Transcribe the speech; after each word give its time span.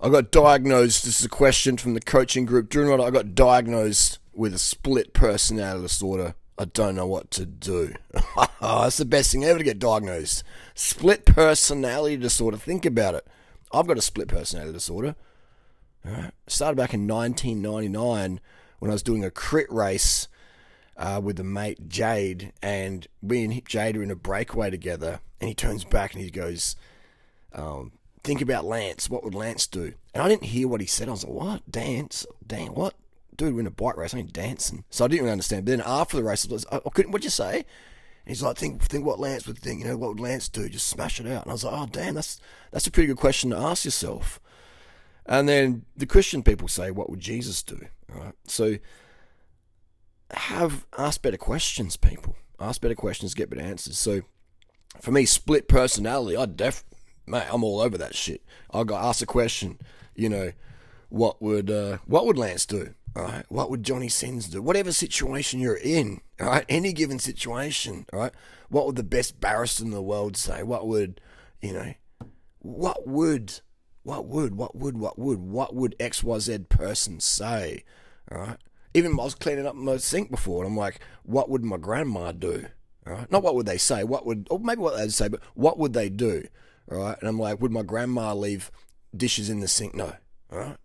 I 0.00 0.10
got 0.10 0.30
diagnosed. 0.30 1.04
This 1.04 1.20
is 1.20 1.26
a 1.26 1.30
question 1.30 1.76
from 1.76 1.94
the 1.94 2.00
coaching 2.00 2.44
group. 2.44 2.68
During 2.68 2.90
what 2.90 3.00
I 3.00 3.10
got 3.10 3.34
diagnosed 3.34 4.18
with 4.34 4.54
a 4.54 4.58
split 4.58 5.12
personality 5.14 5.82
disorder. 5.82 6.34
I 6.58 6.66
don't 6.66 6.94
know 6.94 7.06
what 7.06 7.30
to 7.32 7.46
do. 7.46 7.94
That's 8.60 8.96
the 8.96 9.04
best 9.04 9.32
thing 9.32 9.44
ever 9.44 9.58
to 9.58 9.64
get 9.64 9.78
diagnosed. 9.78 10.42
Split 10.74 11.24
personality 11.24 12.16
disorder. 12.16 12.56
Think 12.56 12.86
about 12.86 13.14
it. 13.14 13.26
I've 13.72 13.86
got 13.86 13.98
a 13.98 14.02
split 14.02 14.28
personality 14.28 14.72
disorder. 14.72 15.16
All 16.06 16.12
right. 16.12 16.32
Started 16.46 16.76
back 16.76 16.94
in 16.94 17.06
1999 17.06 18.40
when 18.78 18.90
I 18.90 18.94
was 18.94 19.02
doing 19.02 19.24
a 19.24 19.30
crit 19.30 19.70
race 19.70 20.28
uh, 20.96 21.20
with 21.22 21.38
a 21.40 21.44
mate 21.44 21.88
Jade, 21.88 22.52
and 22.62 23.06
me 23.22 23.44
and 23.44 23.66
Jade 23.66 23.96
are 23.96 24.02
in 24.02 24.10
a 24.10 24.16
breakaway 24.16 24.70
together. 24.70 25.20
And 25.40 25.48
he 25.48 25.54
turns 25.54 25.84
back 25.84 26.14
and 26.14 26.22
he 26.22 26.30
goes, 26.30 26.76
um, 27.52 27.92
"Think 28.26 28.42
about 28.42 28.64
Lance. 28.64 29.08
What 29.08 29.24
would 29.24 29.34
Lance 29.34 29.66
do?" 29.66 29.94
And 30.12 30.22
I 30.22 30.28
didn't 30.28 30.44
hear 30.44 30.68
what 30.68 30.80
he 30.80 30.86
said. 30.86 31.08
I 31.08 31.12
was 31.12 31.24
like, 31.24 31.32
"What? 31.32 31.70
Dance? 31.70 32.26
Damn, 32.46 32.74
what? 32.74 32.94
Dude, 33.36 33.54
we're 33.54 33.60
in 33.60 33.66
a 33.66 33.70
bike 33.70 33.96
race. 33.96 34.14
I 34.14 34.18
ain't 34.18 34.32
dancing." 34.32 34.84
So 34.90 35.04
I 35.04 35.08
didn't 35.08 35.22
really 35.22 35.32
understand. 35.32 35.64
But 35.64 35.70
then 35.70 35.82
after 35.86 36.16
the 36.16 36.24
race, 36.24 36.46
I, 36.46 36.52
was, 36.52 36.66
I 36.70 36.80
oh, 36.84 36.90
couldn't. 36.90 37.12
What'd 37.12 37.24
you 37.24 37.30
say? 37.30 37.56
And 37.56 37.64
he's 38.26 38.42
like, 38.42 38.58
"Think, 38.58 38.82
think 38.82 39.06
what 39.06 39.20
Lance 39.20 39.46
would 39.46 39.58
think. 39.58 39.80
You 39.80 39.86
know, 39.86 39.96
what 39.96 40.10
would 40.10 40.20
Lance 40.20 40.48
do? 40.48 40.68
Just 40.68 40.88
smash 40.88 41.20
it 41.20 41.26
out." 41.26 41.44
And 41.44 41.50
I 41.50 41.54
was 41.54 41.64
like, 41.64 41.74
"Oh, 41.74 41.86
damn, 41.90 42.14
that's 42.14 42.40
that's 42.72 42.86
a 42.86 42.90
pretty 42.90 43.06
good 43.06 43.16
question 43.16 43.50
to 43.50 43.56
ask 43.56 43.84
yourself." 43.84 44.40
And 45.24 45.48
then 45.48 45.84
the 45.96 46.06
Christian 46.06 46.42
people 46.42 46.68
say, 46.68 46.90
"What 46.90 47.08
would 47.08 47.20
Jesus 47.20 47.62
do?" 47.62 47.86
Right. 48.08 48.34
So 48.46 48.76
have 50.30 50.86
ask 50.96 51.22
better 51.22 51.36
questions, 51.36 51.96
people. 51.96 52.36
Ask 52.58 52.80
better 52.80 52.94
questions, 52.94 53.34
get 53.34 53.50
better 53.50 53.62
answers. 53.62 53.98
So 53.98 54.22
for 55.00 55.12
me, 55.12 55.24
split 55.26 55.68
personality, 55.68 56.36
I 56.36 56.46
def 56.46 56.84
mate, 57.26 57.46
I'm 57.50 57.64
all 57.64 57.80
over 57.80 57.98
that 57.98 58.14
shit. 58.14 58.42
I 58.70 58.84
got 58.84 59.04
asked 59.04 59.22
a 59.22 59.26
question, 59.26 59.78
you 60.14 60.28
know, 60.28 60.52
what 61.08 61.40
would 61.40 61.70
uh, 61.70 61.98
what 62.06 62.26
would 62.26 62.38
Lance 62.38 62.66
do? 62.66 62.94
All 63.14 63.22
right, 63.22 63.44
what 63.48 63.70
would 63.70 63.82
Johnny 63.82 64.10
Sins 64.10 64.48
do? 64.48 64.60
Whatever 64.60 64.92
situation 64.92 65.58
you're 65.58 65.78
in, 65.78 66.20
all 66.38 66.48
right, 66.48 66.66
any 66.68 66.92
given 66.92 67.18
situation, 67.18 68.04
all 68.12 68.20
right, 68.20 68.32
what 68.68 68.84
would 68.84 68.96
the 68.96 69.02
best 69.02 69.40
barrister 69.40 69.84
in 69.84 69.90
the 69.90 70.02
world 70.02 70.36
say? 70.36 70.62
What 70.62 70.86
would, 70.86 71.20
you 71.62 71.72
know, 71.72 71.94
what 72.58 73.06
would, 73.06 73.60
what 74.02 74.26
would, 74.26 74.56
what 74.56 74.76
would, 74.76 74.98
what 74.98 75.18
would, 75.18 75.38
what 75.38 75.74
would 75.74 75.96
X 75.98 76.22
Y 76.22 76.38
Z 76.40 76.58
person 76.68 77.20
say? 77.20 77.84
All 78.30 78.38
right, 78.38 78.58
even 78.92 79.12
I 79.12 79.24
was 79.24 79.34
cleaning 79.34 79.66
up 79.66 79.76
my 79.76 79.96
sink 79.96 80.30
before, 80.30 80.62
and 80.62 80.72
I'm 80.72 80.76
like, 80.76 81.00
what 81.22 81.48
would 81.48 81.64
my 81.64 81.78
grandma 81.78 82.32
do? 82.32 82.66
All 83.06 83.14
right, 83.14 83.32
not 83.32 83.42
what 83.42 83.54
would 83.54 83.66
they 83.66 83.78
say, 83.78 84.04
what 84.04 84.26
would, 84.26 84.46
or 84.50 84.58
maybe 84.58 84.82
what 84.82 84.94
they'd 84.94 85.12
say, 85.12 85.28
but 85.28 85.40
what 85.54 85.78
would 85.78 85.94
they 85.94 86.10
do? 86.10 86.44
Right, 86.88 87.16
and 87.18 87.28
I'm 87.28 87.38
like, 87.38 87.60
would 87.60 87.72
my 87.72 87.82
grandma 87.82 88.32
leave 88.32 88.70
dishes 89.16 89.50
in 89.50 89.60
the 89.60 89.68
sink? 89.68 89.94
No. 89.94 90.12
All 90.52 90.58
right. 90.58 90.76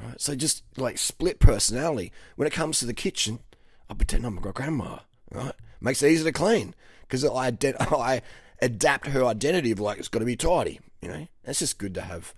All 0.00 0.08
right. 0.08 0.20
So 0.20 0.34
just 0.34 0.62
like 0.76 0.98
split 0.98 1.40
personality. 1.40 2.12
When 2.36 2.46
it 2.46 2.52
comes 2.52 2.78
to 2.78 2.86
the 2.86 2.94
kitchen, 2.94 3.40
I 3.88 3.94
pretend 3.94 4.24
I'm 4.24 4.36
my 4.36 4.52
grandma. 4.52 5.00
Right. 5.32 5.54
Makes 5.80 6.02
it 6.02 6.12
easy 6.12 6.24
to 6.24 6.32
clean 6.32 6.74
because 7.02 7.24
I, 7.24 7.52
I 7.80 8.22
adapt 8.60 9.08
her 9.08 9.24
identity 9.24 9.72
of 9.72 9.80
like 9.80 9.98
it's 9.98 10.08
got 10.08 10.20
to 10.20 10.24
be 10.24 10.36
tidy. 10.36 10.80
You 11.02 11.08
know, 11.08 11.28
that's 11.44 11.58
just 11.58 11.78
good 11.78 11.94
to 11.94 12.02
have. 12.02 12.34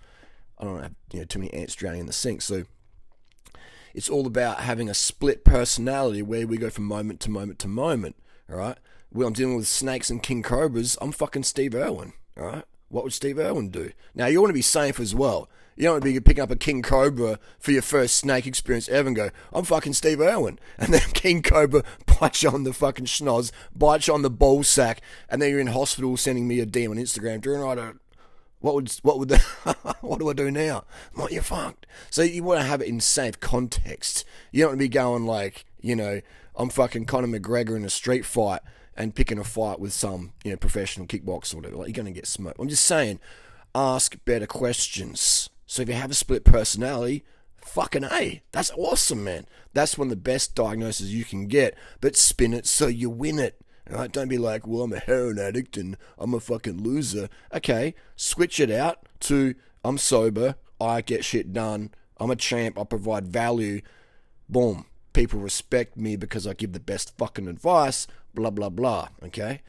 I 0.57 0.65
don't 0.65 0.81
have 0.81 0.93
you 1.11 1.19
know 1.19 1.25
too 1.25 1.39
many 1.39 1.53
ants 1.53 1.75
drowning 1.75 2.01
in 2.01 2.05
the 2.07 2.13
sink. 2.13 2.41
So 2.41 2.63
it's 3.93 4.09
all 4.09 4.25
about 4.25 4.61
having 4.61 4.89
a 4.89 4.93
split 4.93 5.43
personality 5.43 6.21
where 6.21 6.47
we 6.47 6.57
go 6.57 6.69
from 6.69 6.85
moment 6.85 7.19
to 7.21 7.29
moment 7.29 7.59
to 7.59 7.67
moment. 7.67 8.15
All 8.49 8.57
right. 8.57 8.77
When 9.09 9.27
I'm 9.27 9.33
dealing 9.33 9.57
with 9.57 9.67
snakes 9.67 10.09
and 10.09 10.23
king 10.23 10.41
cobras, 10.41 10.97
I'm 10.99 11.11
fucking 11.11 11.43
Steve 11.43 11.75
Irwin. 11.75 12.13
All 12.37 12.45
right. 12.45 12.63
What 12.89 13.03
would 13.03 13.13
Steve 13.13 13.39
Irwin 13.39 13.69
do? 13.69 13.91
Now 14.13 14.27
you 14.27 14.39
want 14.39 14.49
to 14.49 14.55
be 14.55 14.61
safe 14.61 14.99
as 14.99 15.15
well. 15.15 15.49
You 15.75 15.85
don't 15.85 15.93
want 15.93 16.03
to 16.03 16.13
be 16.13 16.19
picking 16.19 16.43
up 16.43 16.51
a 16.51 16.55
king 16.55 16.83
cobra 16.83 17.39
for 17.57 17.71
your 17.71 17.81
first 17.81 18.15
snake 18.15 18.45
experience 18.45 18.87
ever 18.87 19.07
and 19.07 19.15
go, 19.15 19.31
I'm 19.51 19.65
fucking 19.65 19.93
Steve 19.93 20.21
Irwin. 20.21 20.59
And 20.77 20.93
then 20.93 21.01
king 21.13 21.41
cobra 21.41 21.83
bites 22.19 22.43
you 22.43 22.49
on 22.49 22.63
the 22.63 22.73
fucking 22.73 23.05
schnoz, 23.05 23.51
bites 23.75 24.07
you 24.07 24.13
on 24.13 24.21
the 24.21 24.29
ball 24.29 24.63
sack, 24.63 25.01
and 25.29 25.41
then 25.41 25.49
you're 25.49 25.59
in 25.59 25.67
hospital 25.67 26.17
sending 26.17 26.47
me 26.47 26.59
a 26.59 26.65
DM 26.65 26.91
on 26.91 26.97
Instagram. 26.97 27.41
Doing 27.41 27.61
right, 27.61 27.95
what 28.59 28.75
would 28.75 28.91
what 29.01 29.19
would 29.19 29.29
the, 29.29 29.39
what 30.01 30.19
do 30.19 30.29
I 30.29 30.33
do 30.33 30.51
now? 30.51 30.85
I'm 31.15 31.23
like, 31.23 31.31
you're 31.31 31.41
fucked. 31.41 31.87
So 32.11 32.21
you 32.21 32.43
want 32.43 32.61
to 32.61 32.67
have 32.67 32.81
it 32.81 32.87
in 32.87 32.99
safe 32.99 33.39
context. 33.39 34.23
You 34.51 34.61
don't 34.61 34.71
want 34.71 34.79
to 34.79 34.85
be 34.85 34.89
going 34.89 35.25
like, 35.25 35.65
you 35.81 35.95
know, 35.95 36.21
I'm 36.55 36.69
fucking 36.69 37.05
Conor 37.05 37.27
McGregor 37.27 37.75
in 37.75 37.83
a 37.83 37.89
street 37.89 38.25
fight 38.25 38.61
and 38.95 39.15
picking 39.15 39.39
a 39.39 39.43
fight 39.43 39.79
with 39.79 39.93
some, 39.93 40.33
you 40.43 40.51
know, 40.51 40.57
professional 40.57 41.07
kickboxer 41.07 41.53
or 41.53 41.57
whatever. 41.57 41.77
Like 41.77 41.87
you're 41.87 42.03
gonna 42.03 42.11
get 42.11 42.27
smoked. 42.27 42.59
I'm 42.59 42.69
just 42.69 42.85
saying, 42.85 43.19
ask 43.73 44.17
better 44.25 44.47
questions. 44.47 45.49
So 45.65 45.81
if 45.81 45.89
you 45.89 45.95
have 45.95 46.11
a 46.11 46.15
split 46.15 46.43
personality, 46.43 47.23
fucking 47.61 48.03
A. 48.03 48.41
That's 48.51 48.71
awesome, 48.77 49.23
man. 49.23 49.45
That's 49.73 49.97
one 49.97 50.07
of 50.07 50.09
the 50.09 50.15
best 50.17 50.55
diagnoses 50.55 51.13
you 51.13 51.25
can 51.25 51.47
get. 51.47 51.75
But 52.01 52.15
spin 52.15 52.53
it 52.53 52.67
so 52.67 52.87
you 52.87 53.09
win 53.09 53.39
it. 53.39 53.59
Right? 53.89 54.11
Don't 54.11 54.29
be 54.29 54.37
like, 54.37 54.65
well, 54.65 54.83
I'm 54.83 54.93
a 54.93 54.99
heroin 54.99 55.39
addict 55.39 55.75
and 55.75 55.97
I'm 56.17 56.33
a 56.33 56.39
fucking 56.39 56.81
loser. 56.81 57.29
Okay, 57.53 57.95
switch 58.15 58.59
it 58.59 58.71
out 58.71 59.07
to 59.21 59.55
I'm 59.83 59.97
sober, 59.97 60.55
I 60.79 61.01
get 61.01 61.25
shit 61.25 61.51
done, 61.51 61.91
I'm 62.17 62.31
a 62.31 62.35
champ, 62.35 62.79
I 62.79 62.85
provide 62.85 63.27
value. 63.27 63.81
Boom. 64.47 64.85
People 65.13 65.39
respect 65.39 65.95
me 65.95 66.15
because 66.15 66.47
I 66.47 66.53
give 66.53 66.73
the 66.73 66.79
best 66.79 67.17
fucking 67.17 67.47
advice, 67.47 68.07
blah, 68.33 68.49
blah, 68.49 68.69
blah. 68.69 69.09
Okay? 69.23 69.61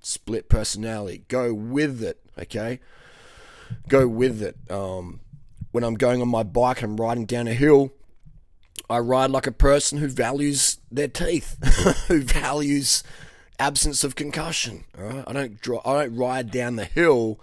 Split 0.00 0.48
personality. 0.48 1.24
Go 1.28 1.54
with 1.54 2.02
it. 2.02 2.20
Okay? 2.38 2.80
Go 3.88 4.06
with 4.06 4.42
it. 4.42 4.56
Um, 4.70 5.20
when 5.70 5.84
I'm 5.84 5.94
going 5.94 6.20
on 6.20 6.28
my 6.28 6.42
bike, 6.42 6.82
I'm 6.82 6.98
riding 6.98 7.24
down 7.24 7.48
a 7.48 7.54
hill. 7.54 7.92
I 8.90 8.98
ride 8.98 9.30
like 9.30 9.46
a 9.46 9.52
person 9.52 9.98
who 9.98 10.08
values 10.08 10.78
their 10.90 11.08
teeth, 11.08 11.56
who 12.08 12.20
values 12.20 13.02
absence 13.58 14.04
of 14.04 14.16
concussion. 14.16 14.84
All 14.98 15.04
right? 15.04 15.24
I 15.26 15.32
don't 15.32 15.60
draw, 15.60 15.80
I 15.84 16.02
don't 16.02 16.16
ride 16.16 16.50
down 16.50 16.76
the 16.76 16.84
hill 16.84 17.40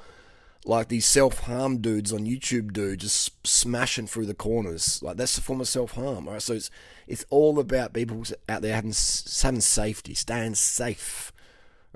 like 0.65 0.89
these 0.89 1.05
self 1.05 1.39
harm 1.39 1.77
dudes 1.77 2.11
on 2.11 2.25
YouTube 2.25 2.73
do, 2.73 2.95
just 2.95 3.47
smashing 3.47 4.07
through 4.07 4.25
the 4.25 4.33
corners. 4.33 5.01
Like 5.01 5.17
that's 5.17 5.37
a 5.37 5.41
form 5.41 5.61
of 5.61 5.67
self 5.67 5.93
harm. 5.93 6.27
All 6.27 6.33
right, 6.33 6.41
so 6.41 6.53
it's 6.53 6.69
it's 7.07 7.25
all 7.29 7.59
about 7.59 7.93
people 7.93 8.23
out 8.47 8.61
there 8.61 8.75
having 8.75 8.93
having 9.41 9.61
safety, 9.61 10.13
staying 10.13 10.55
safe. 10.55 11.31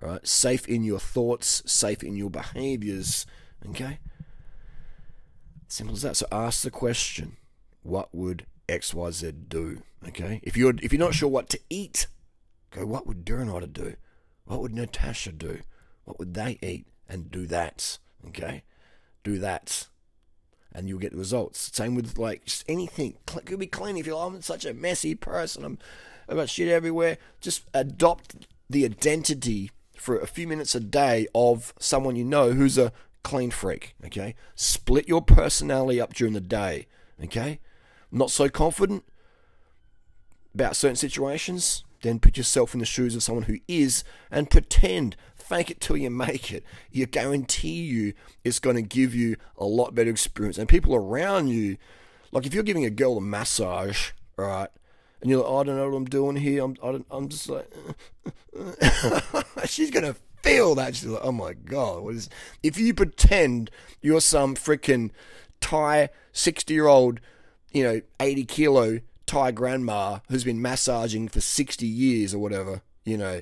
Right, 0.02 0.26
safe 0.28 0.68
in 0.68 0.84
your 0.84 1.00
thoughts, 1.00 1.62
safe 1.72 2.04
in 2.04 2.16
your 2.16 2.30
behaviors. 2.30 3.26
Okay, 3.70 4.00
simple 5.68 5.96
as 5.96 6.02
that. 6.02 6.18
So 6.18 6.26
ask 6.32 6.64
the 6.64 6.72
question: 6.72 7.38
What 7.84 8.14
would 8.14 8.46
X 8.68 8.94
Y 8.94 9.12
Z 9.12 9.32
do? 9.48 9.84
Okay, 10.08 10.40
if 10.44 10.58
you're 10.58 10.74
if 10.82 10.92
you're 10.92 11.00
not 11.00 11.14
sure 11.14 11.30
what 11.30 11.50
to 11.50 11.60
eat, 11.70 12.08
go. 12.72 12.86
What 12.86 13.08
would 13.08 13.26
Duranota 13.26 13.72
do? 13.72 13.96
What 14.46 14.62
would 14.62 14.74
Natasha 14.74 15.32
do? 15.32 15.60
What 16.06 16.20
would 16.20 16.34
they 16.34 16.58
eat? 16.62 16.88
And 17.08 17.30
do 17.30 17.46
that. 17.48 18.00
Okay, 18.30 18.64
do 19.24 19.38
that, 19.40 19.88
and 20.74 20.88
you'll 20.88 21.00
get 21.00 21.12
the 21.12 21.18
results. 21.18 21.72
Same 21.74 21.96
with 21.96 22.18
like 22.18 22.46
just 22.46 22.64
anything. 22.68 23.16
It 23.36 23.46
could 23.46 23.60
be 23.60 23.68
clean 23.68 23.98
if 23.98 24.06
you're. 24.06 24.24
I'm 24.24 24.42
such 24.42 24.66
a 24.66 24.74
messy 24.74 25.16
person. 25.16 25.64
I'm 25.64 25.78
I've 26.28 26.38
got 26.38 26.50
shit 26.50 26.68
everywhere. 26.68 27.18
Just 27.42 27.64
adopt 27.74 28.48
the 28.70 28.86
identity 28.86 29.72
for 29.96 30.18
a 30.18 30.28
few 30.28 30.48
minutes 30.48 30.76
a 30.76 30.80
day 30.80 31.28
of 31.36 31.74
someone 31.80 32.16
you 32.16 32.26
know 32.26 32.52
who's 32.52 32.78
a 32.78 32.92
clean 33.24 33.52
freak. 33.52 33.96
Okay, 34.06 34.36
split 34.56 35.08
your 35.08 35.22
personality 35.22 36.00
up 36.00 36.14
during 36.14 36.34
the 36.34 36.42
day. 36.42 36.88
Okay, 37.24 37.60
not 38.12 38.32
so 38.32 38.50
confident 38.50 39.04
about 40.54 40.76
certain 40.76 40.96
situations. 40.96 41.84
Then 42.02 42.20
put 42.20 42.36
yourself 42.36 42.74
in 42.74 42.82
the 42.82 42.86
shoes 42.86 43.16
of 43.16 43.24
someone 43.24 43.46
who 43.46 43.60
is 43.66 44.04
and 44.30 44.50
pretend 44.50 45.16
fake 45.44 45.70
it 45.70 45.82
till 45.82 45.98
you 45.98 46.10
make 46.10 46.52
it. 46.52 46.64
You 46.92 47.06
guarantee 47.06 47.84
you 47.84 48.14
it's 48.44 48.60
going 48.60 48.76
to 48.76 48.82
give 48.82 49.14
you 49.14 49.36
a 49.58 49.66
lot 49.66 49.94
better 49.96 50.10
experience. 50.10 50.58
And 50.58 50.68
people 50.68 50.96
around 50.96 51.50
you, 51.50 51.78
like 52.32 52.46
if 52.46 52.54
you're 52.54 52.64
giving 52.64 52.86
a 52.86 52.90
girl 52.90 53.18
a 53.18 53.22
massage, 53.22 54.12
right, 54.38 54.70
and 55.22 55.30
you're 55.30 55.40
like, 55.42 55.50
oh, 55.50 55.58
I 55.60 55.64
don't 55.64 55.78
know 55.78 55.90
what 55.90 55.98
I'm 55.98 56.06
doing 56.06 56.36
here. 56.36 56.64
I'm, 56.64 56.76
I 56.84 57.16
am 57.16 57.30
just 57.30 57.50
like, 57.50 57.72
she's 59.66 59.90
going 59.90 60.06
to 60.06 60.16
feel 60.42 60.76
that. 60.76 60.96
She's 60.96 61.08
like, 61.08 61.24
oh 61.24 61.32
my 61.32 61.54
God. 61.54 62.04
What 62.04 62.16
is, 62.16 62.30
if 62.62 62.78
you 62.78 62.94
pretend 62.94 63.72
you're 64.02 64.22
some 64.22 64.56
freaking 64.56 65.12
Thai 65.62 66.10
60 66.34 66.74
year 66.74 66.88
old, 66.88 67.22
you 67.72 67.84
know, 67.84 68.02
80 68.20 68.46
kilo 68.46 69.00
Thai 69.26 69.52
grandma 69.52 70.20
who's 70.30 70.44
been 70.44 70.62
massaging 70.62 71.30
for 71.30 71.40
60 71.40 71.88
years 71.88 72.34
or 72.34 72.40
whatever, 72.40 72.82
you 73.06 73.18
know, 73.18 73.42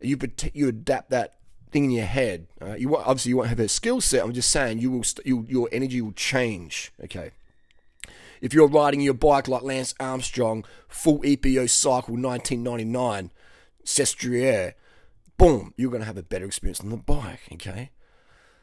you 0.00 0.16
you 0.54 0.68
adapt 0.68 1.10
that 1.10 1.37
thing 1.70 1.84
in 1.84 1.90
your 1.90 2.06
head. 2.06 2.46
You 2.76 2.96
obviously 2.96 3.30
you 3.30 3.36
won't 3.36 3.48
have 3.48 3.60
a 3.60 3.68
skill 3.68 4.00
set. 4.00 4.24
I'm 4.24 4.32
just 4.32 4.50
saying 4.50 4.78
you 4.78 4.90
will 4.90 5.04
st- 5.04 5.26
you, 5.26 5.46
your 5.48 5.68
energy 5.72 6.00
will 6.00 6.12
change. 6.12 6.92
Okay. 7.04 7.32
If 8.40 8.54
you're 8.54 8.68
riding 8.68 9.00
your 9.00 9.14
bike 9.14 9.48
like 9.48 9.62
Lance 9.62 9.94
Armstrong, 9.98 10.64
full 10.88 11.20
EPO 11.20 11.68
cycle 11.70 12.14
1999, 12.14 13.32
Sestriere, 13.84 14.74
boom, 15.38 15.74
you're 15.76 15.90
going 15.90 16.02
to 16.02 16.06
have 16.06 16.18
a 16.18 16.22
better 16.22 16.44
experience 16.44 16.80
on 16.80 16.90
the 16.90 16.96
bike. 16.96 17.40
Okay. 17.54 17.90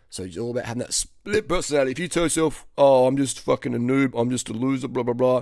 So 0.10 0.24
it's 0.24 0.38
all 0.38 0.52
about 0.52 0.66
having 0.66 0.80
that 0.80 0.94
split 0.94 1.50
personality. 1.50 1.92
If 1.92 2.00
you 2.00 2.08
tell 2.08 2.24
yourself, 2.24 2.66
"Oh, 2.78 3.06
I'm 3.06 3.18
just 3.18 3.40
fucking 3.40 3.74
a 3.74 3.80
noob. 3.80 4.18
I'm 4.18 4.30
just 4.30 4.48
a 4.48 4.54
loser," 4.54 4.88
blah 4.88 5.04
blah 5.04 5.14
blah. 5.14 5.42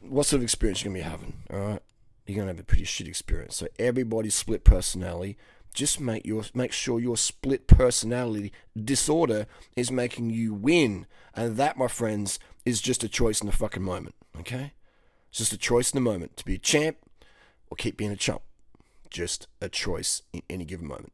What 0.00 0.26
sort 0.26 0.38
of 0.38 0.44
experience 0.44 0.84
you 0.84 0.90
gonna 0.90 1.00
be 1.00 1.10
having? 1.10 1.42
All 1.50 1.58
right, 1.58 1.82
you're 2.26 2.36
gonna 2.36 2.52
have 2.52 2.60
a 2.60 2.64
pretty 2.64 2.84
shit 2.84 3.08
experience. 3.08 3.56
So 3.56 3.66
everybody's 3.80 4.36
split 4.36 4.62
personality. 4.62 5.36
Just 5.72 6.00
make 6.00 6.26
your 6.26 6.44
make 6.54 6.72
sure 6.72 6.98
your 6.98 7.16
split 7.16 7.66
personality 7.66 8.52
disorder 8.76 9.46
is 9.76 9.90
making 9.90 10.30
you 10.30 10.52
win, 10.52 11.06
and 11.34 11.56
that, 11.56 11.78
my 11.78 11.86
friends, 11.86 12.38
is 12.64 12.80
just 12.80 13.04
a 13.04 13.08
choice 13.08 13.40
in 13.40 13.46
the 13.46 13.52
fucking 13.52 13.82
moment. 13.82 14.14
Okay, 14.38 14.72
it's 15.28 15.38
just 15.38 15.52
a 15.52 15.58
choice 15.58 15.92
in 15.92 15.96
the 15.96 16.10
moment 16.10 16.36
to 16.36 16.44
be 16.44 16.54
a 16.54 16.58
champ 16.58 16.96
or 17.70 17.76
keep 17.76 17.96
being 17.96 18.10
a 18.10 18.16
chump. 18.16 18.42
Just 19.10 19.46
a 19.60 19.68
choice 19.68 20.22
in 20.32 20.42
any 20.48 20.64
given 20.64 20.86
moment. 20.86 21.12